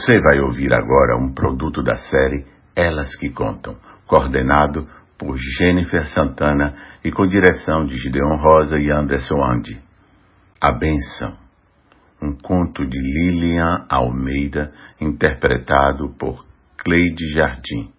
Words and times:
Você 0.00 0.18
vai 0.18 0.40
ouvir 0.40 0.72
agora 0.72 1.14
um 1.18 1.34
produto 1.34 1.82
da 1.82 1.94
série 1.94 2.46
Elas 2.74 3.14
que 3.16 3.28
Contam, 3.28 3.76
coordenado 4.06 4.88
por 5.18 5.36
Jennifer 5.36 6.06
Santana 6.06 6.74
e 7.04 7.12
com 7.12 7.26
direção 7.26 7.84
de 7.84 7.98
Gideon 7.98 8.36
Rosa 8.36 8.80
e 8.80 8.90
Anderson 8.90 9.44
Andy. 9.44 9.78
A 10.58 10.72
Benção, 10.72 11.36
um 12.22 12.32
conto 12.32 12.86
de 12.86 12.98
Lilian 12.98 13.84
Almeida, 13.90 14.72
interpretado 14.98 16.14
por 16.18 16.46
Cleide 16.78 17.34
Jardim. 17.34 17.92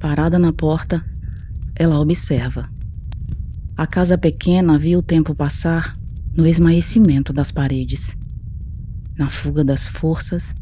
Parada 0.00 0.38
na 0.38 0.54
porta, 0.54 1.04
ela 1.78 2.00
observa. 2.00 2.75
A 3.78 3.86
casa 3.86 4.16
pequena 4.16 4.78
viu 4.78 5.00
o 5.00 5.02
tempo 5.02 5.34
passar 5.34 5.98
no 6.34 6.46
esmaecimento 6.46 7.30
das 7.30 7.52
paredes, 7.52 8.16
na 9.18 9.28
fuga 9.28 9.62
das 9.62 9.86
forças 9.86 10.54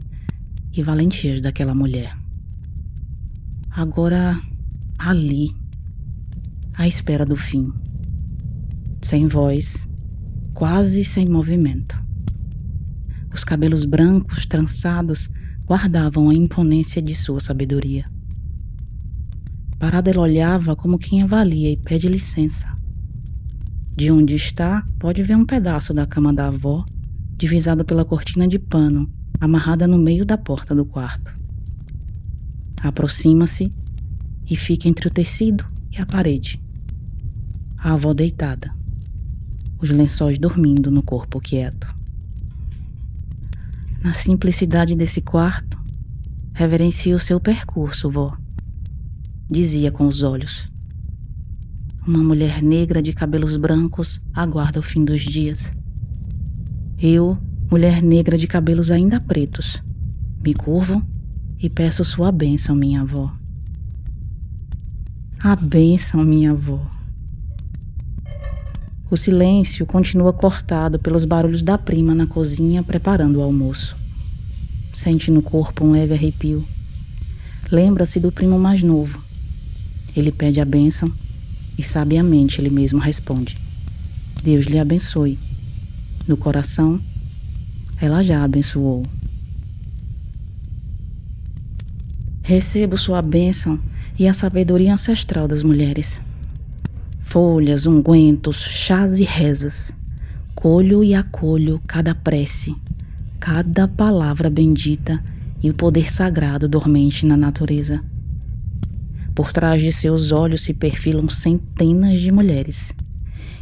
e 0.72 0.82
valentias 0.82 1.40
daquela 1.40 1.76
mulher. 1.76 2.18
Agora, 3.70 4.36
ali, 4.98 5.54
à 6.76 6.88
espera 6.88 7.24
do 7.24 7.36
fim, 7.36 7.72
sem 9.00 9.28
voz, 9.28 9.86
quase 10.52 11.04
sem 11.04 11.28
movimento. 11.28 11.96
Os 13.32 13.44
cabelos 13.44 13.84
brancos, 13.84 14.44
trançados, 14.44 15.30
guardavam 15.64 16.30
a 16.30 16.34
imponência 16.34 17.00
de 17.00 17.14
sua 17.14 17.40
sabedoria. 17.40 18.06
Parada 19.78 20.10
ela 20.10 20.22
olhava 20.22 20.74
como 20.74 20.98
quem 20.98 21.22
avalia 21.22 21.70
e 21.70 21.76
pede 21.76 22.08
licença. 22.08 22.74
De 23.96 24.10
onde 24.10 24.34
está, 24.34 24.84
pode 24.98 25.22
ver 25.22 25.36
um 25.36 25.44
pedaço 25.44 25.94
da 25.94 26.06
cama 26.06 26.32
da 26.32 26.48
avó, 26.48 26.84
divisado 27.36 27.84
pela 27.84 28.04
cortina 28.04 28.48
de 28.48 28.58
pano, 28.58 29.10
amarrada 29.40 29.86
no 29.86 29.98
meio 29.98 30.24
da 30.24 30.36
porta 30.36 30.74
do 30.74 30.84
quarto. 30.84 31.32
Aproxima-se 32.82 33.72
e 34.48 34.56
fica 34.56 34.88
entre 34.88 35.08
o 35.08 35.10
tecido 35.10 35.66
e 35.90 36.00
a 36.00 36.06
parede. 36.06 36.60
A 37.78 37.92
avó 37.92 38.12
deitada, 38.12 38.74
os 39.80 39.90
lençóis 39.90 40.38
dormindo 40.38 40.90
no 40.90 41.02
corpo 41.02 41.40
quieto. 41.40 41.86
Na 44.02 44.12
simplicidade 44.12 44.94
desse 44.94 45.20
quarto, 45.20 45.78
reverencia 46.52 47.14
o 47.14 47.20
seu 47.20 47.38
percurso, 47.40 48.10
vó 48.10 48.36
dizia 49.50 49.92
com 49.92 50.06
os 50.06 50.22
olhos. 50.22 50.68
Uma 52.06 52.22
mulher 52.22 52.62
negra 52.62 53.00
de 53.00 53.14
cabelos 53.14 53.56
brancos 53.56 54.20
aguarda 54.34 54.78
o 54.78 54.82
fim 54.82 55.06
dos 55.06 55.22
dias. 55.22 55.72
Eu, 57.00 57.38
mulher 57.70 58.02
negra 58.02 58.36
de 58.36 58.46
cabelos 58.46 58.90
ainda 58.90 59.18
pretos, 59.18 59.82
me 60.42 60.52
curvo 60.52 61.02
e 61.58 61.70
peço 61.70 62.04
sua 62.04 62.30
bênção, 62.30 62.76
minha 62.76 63.00
avó. 63.00 63.32
A 65.40 65.56
bênção, 65.56 66.22
minha 66.22 66.50
avó. 66.50 66.78
O 69.10 69.16
silêncio 69.16 69.86
continua 69.86 70.32
cortado 70.34 70.98
pelos 70.98 71.24
barulhos 71.24 71.62
da 71.62 71.78
prima 71.78 72.14
na 72.14 72.26
cozinha 72.26 72.82
preparando 72.82 73.36
o 73.36 73.42
almoço. 73.42 73.96
Sente 74.92 75.30
no 75.30 75.40
corpo 75.40 75.86
um 75.86 75.92
leve 75.92 76.12
arrepio. 76.12 76.62
Lembra-se 77.72 78.20
do 78.20 78.30
primo 78.30 78.58
mais 78.58 78.82
novo, 78.82 79.24
ele 80.14 80.30
pede 80.30 80.60
a 80.60 80.66
bênção 80.66 81.10
e 81.78 81.82
sabiamente 81.82 82.60
ele 82.60 82.70
mesmo 82.70 82.98
responde: 82.98 83.56
Deus 84.42 84.66
lhe 84.66 84.78
abençoe. 84.78 85.38
No 86.26 86.36
coração, 86.36 87.00
ela 88.00 88.22
já 88.22 88.42
abençoou. 88.42 89.04
Recebo 92.42 92.96
sua 92.96 93.22
bênção 93.22 93.80
e 94.18 94.28
a 94.28 94.34
sabedoria 94.34 94.92
ancestral 94.92 95.48
das 95.48 95.62
mulheres. 95.62 96.20
Folhas, 97.20 97.86
ungüentos, 97.86 98.56
chás 98.56 99.18
e 99.18 99.24
rezas. 99.24 99.92
Colho 100.54 101.02
e 101.02 101.14
acolho 101.14 101.80
cada 101.86 102.14
prece, 102.14 102.74
cada 103.40 103.88
palavra 103.88 104.48
bendita 104.48 105.22
e 105.62 105.68
o 105.68 105.74
poder 105.74 106.10
sagrado 106.10 106.68
dormente 106.68 107.26
na 107.26 107.36
natureza. 107.36 108.02
Por 109.34 109.52
trás 109.52 109.82
de 109.82 109.90
seus 109.90 110.30
olhos 110.30 110.62
se 110.62 110.72
perfilam 110.72 111.28
centenas 111.28 112.20
de 112.20 112.30
mulheres, 112.30 112.94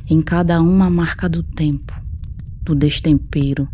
em 0.06 0.20
cada 0.20 0.60
uma 0.60 0.86
a 0.86 0.90
marca 0.90 1.28
do 1.30 1.42
tempo, 1.42 1.98
do 2.62 2.74
destempero, 2.74 3.66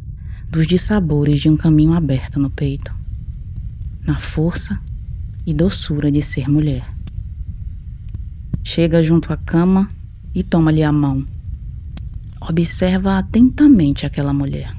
dos 0.49 0.67
dissabores 0.67 1.41
de 1.41 1.49
um 1.49 1.57
caminho 1.57 1.93
aberto 1.93 2.39
no 2.39 2.51
peito, 2.51 2.95
na 4.07 4.15
força 4.15 4.79
e 5.45 5.53
doçura 5.53 6.09
de 6.11 6.23
ser 6.23 6.49
mulher. 6.49 6.89
Chega 8.63 9.03
junto 9.03 9.33
à 9.33 9.37
cama 9.37 9.89
e 10.33 10.45
toma-lhe 10.45 10.85
a 10.85 10.93
mão. 10.93 11.27
Observa 12.41 13.19
atentamente 13.19 14.07
aquela 14.07 14.33
mulher. 14.33 14.73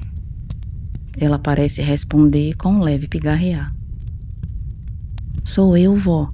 Ela 1.18 1.38
parece 1.38 1.82
responder 1.82 2.54
com 2.54 2.72
um 2.72 2.80
leve 2.80 3.06
pigarrear. 3.06 3.70
Sou 5.44 5.76
eu, 5.76 5.94
vó, 5.94 6.30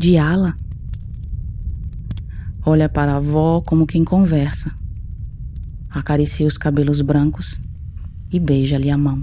de 0.00 0.16
ala. 0.16 0.56
Olha 2.64 2.88
para 2.88 3.12
a 3.12 3.16
avó 3.18 3.60
como 3.60 3.86
quem 3.86 4.02
conversa. 4.02 4.72
Acaricia 5.90 6.46
os 6.46 6.56
cabelos 6.56 7.02
brancos 7.02 7.60
e 8.32 8.40
beija-lhe 8.40 8.90
a 8.90 8.96
mão. 8.96 9.22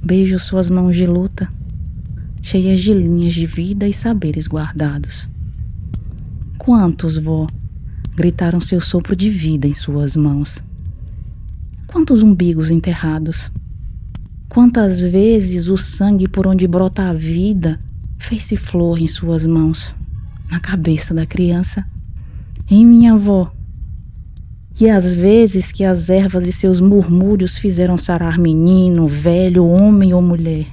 Beijo 0.00 0.38
suas 0.38 0.70
mãos 0.70 0.96
de 0.96 1.06
luta, 1.06 1.52
cheias 2.40 2.78
de 2.78 2.94
linhas 2.94 3.34
de 3.34 3.46
vida 3.46 3.88
e 3.88 3.92
saberes 3.92 4.46
guardados. 4.46 5.28
Quantos, 6.56 7.16
vó, 7.16 7.48
gritaram 8.14 8.60
seu 8.60 8.80
sopro 8.80 9.16
de 9.16 9.28
vida 9.28 9.66
em 9.66 9.74
suas 9.74 10.14
mãos? 10.14 10.62
Quantos 11.88 12.22
umbigos 12.22 12.70
enterrados? 12.70 13.50
Quantas 14.48 15.00
vezes 15.00 15.66
o 15.66 15.76
sangue 15.76 16.28
por 16.28 16.46
onde 16.46 16.68
brota 16.68 17.08
a 17.08 17.12
vida 17.12 17.76
fez-se 18.18 18.56
flor 18.56 19.00
em 19.00 19.06
suas 19.06 19.46
mãos, 19.46 19.94
na 20.50 20.60
cabeça 20.60 21.14
da 21.14 21.24
criança, 21.24 21.86
em 22.70 22.84
minha 22.84 23.14
avó. 23.14 23.52
E 24.80 24.88
às 24.88 25.12
vezes 25.12 25.72
que 25.72 25.84
as 25.84 26.10
ervas 26.10 26.46
e 26.46 26.52
seus 26.52 26.80
murmúrios 26.80 27.56
fizeram 27.56 27.96
sarar 27.96 28.38
menino, 28.38 29.06
velho, 29.06 29.66
homem 29.66 30.12
ou 30.12 30.20
mulher. 30.20 30.66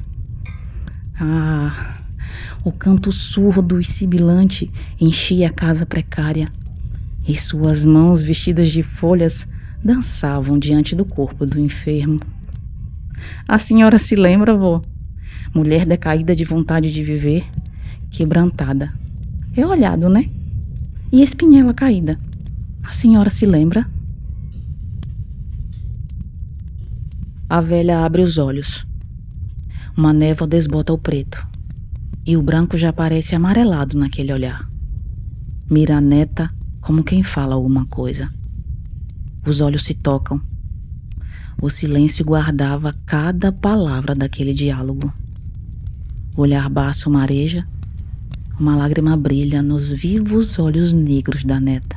Ah, 1.19 2.01
o 2.63 2.71
canto 2.71 3.11
surdo 3.11 3.79
e 3.79 3.85
sibilante 3.85 4.71
enchia 4.99 5.47
a 5.47 5.53
casa 5.53 5.85
precária, 5.85 6.45
e 7.27 7.35
suas 7.35 7.85
mãos 7.85 8.21
vestidas 8.21 8.69
de 8.69 8.83
folhas 8.83 9.47
dançavam 9.83 10.59
diante 10.59 10.95
do 10.95 11.05
corpo 11.05 11.45
do 11.45 11.59
enfermo. 11.59 12.19
A 13.47 13.57
senhora 13.57 13.97
se 13.97 14.15
lembra, 14.15 14.51
avó? 14.51 14.81
Mulher 15.55 15.85
decaída 15.85 16.35
de 16.35 16.43
vontade 16.43 16.91
de 16.91 17.01
viver, 17.01 17.49
quebrantada. 18.11 18.93
É 19.55 19.65
olhado, 19.65 20.09
né? 20.09 20.29
E 21.13 21.23
espinhela 21.23 21.73
caída. 21.73 22.19
A 22.83 22.91
senhora 22.91 23.29
se 23.29 23.45
lembra? 23.45 23.89
A 27.49 27.61
velha 27.61 28.05
abre 28.05 28.21
os 28.21 28.37
olhos. 28.37 28.85
Uma 29.95 30.11
névoa 30.11 30.45
desbota 30.45 30.91
o 30.91 30.97
preto. 30.97 31.47
E 32.25 32.35
o 32.35 32.43
branco 32.43 32.77
já 32.77 32.91
parece 32.91 33.33
amarelado 33.33 33.97
naquele 33.97 34.33
olhar. 34.33 34.69
Mira 35.71 35.97
a 35.97 36.01
neta 36.01 36.53
como 36.81 37.03
quem 37.03 37.23
fala 37.23 37.55
alguma 37.55 37.85
coisa. 37.85 38.29
Os 39.45 39.61
olhos 39.61 39.85
se 39.85 39.93
tocam. 39.93 40.41
O 41.61 41.69
silêncio 41.69 42.25
guardava 42.25 42.91
cada 43.05 43.53
palavra 43.53 44.13
daquele 44.13 44.53
diálogo. 44.53 45.13
O 46.37 46.41
olhar 46.41 46.69
baço 46.69 47.09
mareja, 47.09 47.65
uma 48.59 48.75
lágrima 48.75 49.15
brilha 49.15 49.61
nos 49.63 49.89
vivos 49.89 50.59
olhos 50.59 50.91
negros 50.91 51.45
da 51.45 51.61
neta. 51.61 51.95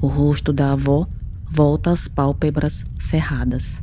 O 0.00 0.06
rosto 0.06 0.52
da 0.52 0.72
avó 0.72 1.08
volta 1.50 1.90
às 1.90 2.06
pálpebras 2.06 2.84
cerradas. 3.00 3.80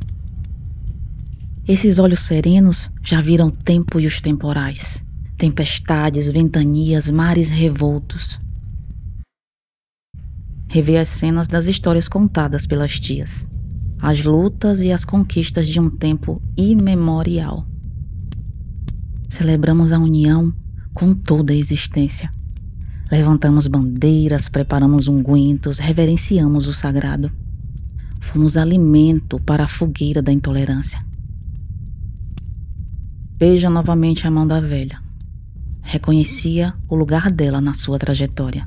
Esses 1.68 1.98
olhos 1.98 2.20
serenos 2.20 2.90
já 3.02 3.20
viram 3.20 3.50
tempo 3.50 4.00
e 4.00 4.06
os 4.06 4.18
temporais, 4.18 5.04
tempestades, 5.36 6.30
ventanias, 6.30 7.10
mares 7.10 7.50
revoltos. 7.50 8.40
Revê 10.68 10.96
as 10.96 11.10
cenas 11.10 11.46
das 11.46 11.66
histórias 11.66 12.08
contadas 12.08 12.66
pelas 12.66 12.98
tias, 12.98 13.46
as 14.00 14.24
lutas 14.24 14.80
e 14.80 14.90
as 14.90 15.04
conquistas 15.04 15.68
de 15.68 15.78
um 15.78 15.90
tempo 15.90 16.40
imemorial. 16.56 17.73
Celebramos 19.28 19.92
a 19.92 19.98
união 19.98 20.52
com 20.92 21.14
toda 21.14 21.52
a 21.52 21.56
existência. 21.56 22.30
Levantamos 23.10 23.66
bandeiras, 23.66 24.48
preparamos 24.48 25.08
ungüentos, 25.08 25.78
reverenciamos 25.78 26.66
o 26.66 26.72
sagrado. 26.72 27.30
Fomos 28.20 28.56
alimento 28.56 29.38
para 29.40 29.64
a 29.64 29.68
fogueira 29.68 30.22
da 30.22 30.32
intolerância. 30.32 31.04
Beija 33.38 33.68
novamente 33.68 34.26
a 34.26 34.30
mão 34.30 34.46
da 34.46 34.60
velha. 34.60 35.02
Reconhecia 35.82 36.72
o 36.88 36.94
lugar 36.94 37.30
dela 37.30 37.60
na 37.60 37.74
sua 37.74 37.98
trajetória. 37.98 38.66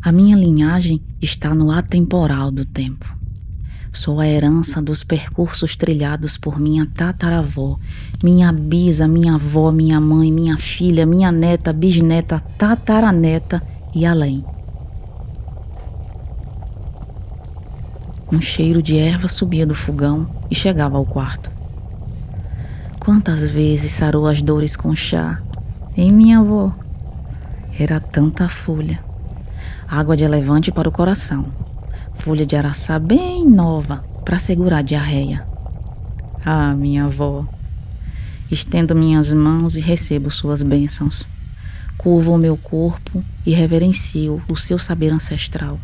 A 0.00 0.12
minha 0.12 0.36
linhagem 0.36 1.02
está 1.20 1.54
no 1.54 1.70
atemporal 1.70 2.50
do 2.50 2.64
tempo. 2.64 3.17
Sou 3.92 4.20
a 4.20 4.28
herança 4.28 4.82
dos 4.82 5.02
percursos 5.02 5.74
trilhados 5.74 6.36
por 6.36 6.60
minha 6.60 6.86
tataravó, 6.86 7.78
minha 8.22 8.52
bisa, 8.52 9.08
minha 9.08 9.34
avó, 9.34 9.72
minha 9.72 9.98
mãe, 9.98 10.30
minha 10.30 10.58
filha, 10.58 11.06
minha 11.06 11.32
neta, 11.32 11.72
bisneta, 11.72 12.40
tataraneta 12.58 13.62
e 13.94 14.04
além. 14.04 14.44
Um 18.30 18.42
cheiro 18.42 18.82
de 18.82 18.96
erva 18.98 19.26
subia 19.26 19.64
do 19.64 19.74
fogão 19.74 20.28
e 20.50 20.54
chegava 20.54 20.98
ao 20.98 21.06
quarto. 21.06 21.50
Quantas 23.00 23.50
vezes 23.50 23.90
sarou 23.92 24.28
as 24.28 24.42
dores 24.42 24.76
com 24.76 24.94
chá? 24.94 25.40
Em 25.96 26.12
minha 26.12 26.40
avó. 26.40 26.74
Era 27.80 27.98
tanta 27.98 28.50
folha. 28.50 29.02
Água 29.88 30.14
de 30.14 30.24
elevante 30.24 30.70
para 30.70 30.88
o 30.88 30.92
coração 30.92 31.46
folha 32.18 32.44
de 32.44 32.56
araçá 32.56 32.98
bem 32.98 33.48
nova 33.48 34.04
para 34.24 34.38
segurar 34.38 34.78
a 34.78 34.82
diarreia. 34.82 35.46
Ah, 36.44 36.74
minha 36.74 37.04
avó. 37.04 37.46
Estendo 38.50 38.94
minhas 38.94 39.32
mãos 39.32 39.76
e 39.76 39.80
recebo 39.80 40.30
suas 40.30 40.62
bênçãos. 40.62 41.28
Curvo 41.96 42.34
o 42.34 42.38
meu 42.38 42.56
corpo 42.56 43.22
e 43.46 43.52
reverencio 43.52 44.42
o 44.50 44.56
seu 44.56 44.78
saber 44.78 45.12
ancestral. 45.12 45.78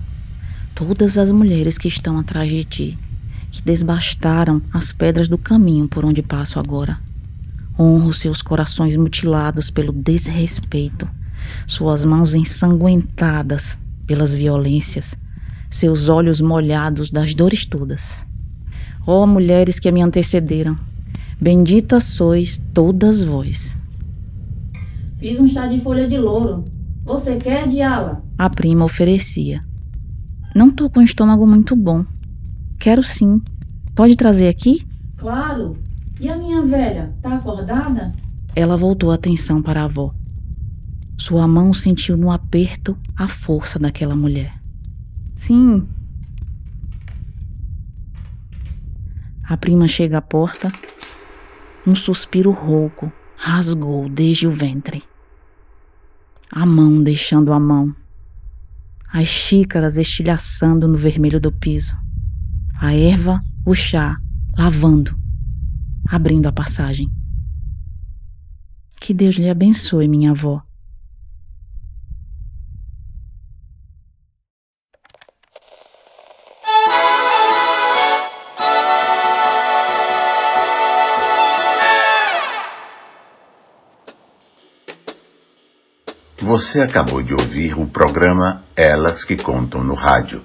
Todas 0.75 1.17
as 1.19 1.31
mulheres 1.31 1.79
que 1.79 1.87
estão 1.87 2.19
atrás 2.19 2.51
de 2.51 2.65
ti, 2.65 2.99
que 3.51 3.63
desbastaram 3.63 4.61
as 4.73 4.93
pedras 4.93 5.29
do 5.29 5.39
caminho 5.39 5.89
por 5.89 6.05
onde 6.05 6.23
passo 6.23 6.59
agora. 6.59 6.99
Honro 7.79 8.13
seus 8.13 8.43
corações 8.43 8.97
mutilados 8.97 9.71
pelo 9.71 9.93
desrespeito, 9.93 11.09
suas 11.67 12.05
mãos 12.05 12.35
ensanguentadas 12.35 13.79
pelas 14.07 14.35
violências, 14.35 15.17
seus 15.75 16.09
olhos 16.09 16.41
molhados 16.41 17.11
das 17.11 17.35
dores 17.35 17.67
todas. 17.67 18.25
Ó 19.05 19.25
oh, 19.25 19.27
mulheres 19.27 19.81
que 19.81 19.91
me 19.91 20.03
antecederam, 20.03 20.77
benditas 21.41 22.05
sois 22.05 22.61
todas 22.73 23.25
vós. 23.25 23.77
Fiz 25.17 25.41
um 25.41 25.47
chá 25.47 25.67
de 25.67 25.81
folha 25.81 26.07
de 26.07 26.17
louro. 26.17 26.65
Você 27.05 27.37
quer, 27.37 27.69
Diala? 27.69 28.23
A 28.39 28.49
prima 28.49 28.85
oferecia. 28.85 29.61
Não 30.55 30.71
tô 30.71 30.89
com 30.89 31.01
o 31.01 31.03
estômago 31.03 31.45
muito 31.45 31.75
bom. 31.75 32.05
Quero 32.79 33.03
sim. 33.03 33.43
Pode 33.97 34.15
trazer 34.15 34.49
aqui? 34.49 34.81
Claro. 35.17 35.77
E 36.21 36.29
a 36.29 36.37
minha 36.37 36.63
velha, 36.63 37.13
tá 37.21 37.35
acordada? 37.35 38.13
Ela 38.55 38.77
voltou 38.77 39.11
a 39.11 39.17
atenção 39.17 39.61
para 39.61 39.83
a 39.83 39.85
avó. 39.85 40.15
Sua 41.19 41.49
mão 41.49 41.75
sentiu 41.75 42.17
no 42.17 42.31
aperto 42.31 42.97
a 43.17 43.27
força 43.27 43.79
daquela 43.79 44.15
mulher. 44.15 44.64
Sim. 45.35 45.87
A 49.43 49.57
prima 49.57 49.87
chega 49.87 50.19
à 50.19 50.23
porta. 50.23 50.73
Um 51.87 51.95
suspiro 51.95 52.51
rouco 52.51 53.13
rasgou 53.37 54.09
desde 54.09 54.47
o 54.47 54.51
ventre. 54.51 55.03
A 56.51 56.65
mão 56.65 57.03
deixando 57.03 57.53
a 57.53 57.61
mão. 57.61 57.95
As 59.13 59.29
xícaras 59.29 59.97
estilhaçando 59.97 60.89
no 60.89 60.97
vermelho 60.97 61.41
do 61.41 61.53
piso. 61.53 61.97
A 62.81 62.95
erva, 62.95 63.41
o 63.65 63.75
chá, 63.75 64.19
lavando, 64.57 65.17
abrindo 66.09 66.47
a 66.47 66.53
passagem. 66.53 67.11
Que 69.01 69.13
Deus 69.13 69.37
lhe 69.37 69.51
abençoe, 69.51 70.09
minha 70.09 70.31
avó. 70.31 70.63
Você 86.57 86.81
acabou 86.81 87.21
de 87.21 87.33
ouvir 87.33 87.77
o 87.77 87.85
programa 87.85 88.63
Elas 88.77 89.25
que 89.25 89.35
Contam 89.35 89.83
no 89.83 89.95
Rádio, 89.95 90.39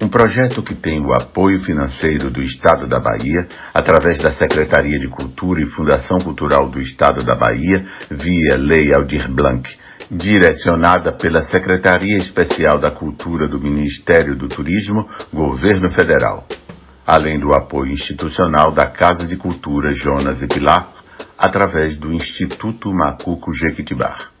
um 0.00 0.06
projeto 0.06 0.62
que 0.62 0.76
tem 0.76 1.04
o 1.04 1.12
apoio 1.12 1.60
financeiro 1.64 2.30
do 2.30 2.40
Estado 2.40 2.86
da 2.86 3.00
Bahia, 3.00 3.48
através 3.74 4.22
da 4.22 4.30
Secretaria 4.30 4.96
de 4.96 5.08
Cultura 5.08 5.60
e 5.60 5.66
Fundação 5.66 6.18
Cultural 6.18 6.68
do 6.68 6.80
Estado 6.80 7.24
da 7.24 7.34
Bahia, 7.34 7.84
via 8.08 8.56
Lei 8.56 8.94
Aldir 8.94 9.28
Blanc, 9.28 9.68
direcionada 10.08 11.10
pela 11.10 11.42
Secretaria 11.42 12.16
Especial 12.16 12.78
da 12.78 12.92
Cultura 12.92 13.48
do 13.48 13.58
Ministério 13.58 14.36
do 14.36 14.46
Turismo, 14.46 15.08
Governo 15.34 15.90
Federal, 15.90 16.46
além 17.04 17.40
do 17.40 17.52
apoio 17.52 17.90
institucional 17.90 18.70
da 18.70 18.86
Casa 18.86 19.26
de 19.26 19.34
Cultura 19.34 19.92
Jonas 19.92 20.40
e 20.42 20.46
Pilar, 20.46 20.86
através 21.36 21.96
do 21.96 22.12
Instituto 22.12 22.92
Macuco 22.92 23.52
Jequitibar. 23.52 24.35